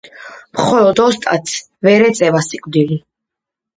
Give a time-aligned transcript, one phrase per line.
[0.59, 2.99] მხოლოდ ოსტატს ვერ ეწევა სიკვდილი